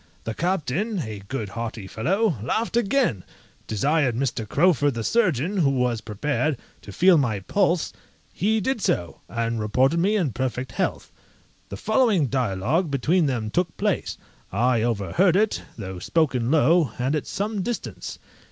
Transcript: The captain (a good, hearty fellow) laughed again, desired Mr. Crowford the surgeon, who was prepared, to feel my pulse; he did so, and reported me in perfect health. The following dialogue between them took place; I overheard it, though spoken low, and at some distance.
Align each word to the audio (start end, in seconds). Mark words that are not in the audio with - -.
The 0.23 0.33
captain 0.33 1.01
(a 1.05 1.21
good, 1.27 1.49
hearty 1.49 1.85
fellow) 1.85 2.39
laughed 2.41 2.75
again, 2.75 3.23
desired 3.67 4.15
Mr. 4.15 4.49
Crowford 4.49 4.95
the 4.95 5.03
surgeon, 5.03 5.57
who 5.57 5.69
was 5.69 6.01
prepared, 6.01 6.57
to 6.81 6.91
feel 6.91 7.19
my 7.19 7.41
pulse; 7.41 7.93
he 8.33 8.59
did 8.61 8.81
so, 8.81 9.21
and 9.29 9.59
reported 9.59 9.99
me 9.99 10.15
in 10.15 10.31
perfect 10.31 10.71
health. 10.71 11.11
The 11.69 11.77
following 11.77 12.29
dialogue 12.29 12.89
between 12.89 13.27
them 13.27 13.51
took 13.51 13.77
place; 13.77 14.17
I 14.51 14.81
overheard 14.81 15.35
it, 15.35 15.61
though 15.77 15.99
spoken 15.99 16.49
low, 16.49 16.93
and 16.97 17.15
at 17.15 17.27
some 17.27 17.61
distance. 17.61 18.17